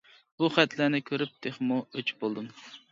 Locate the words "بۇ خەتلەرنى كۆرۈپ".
0.43-1.37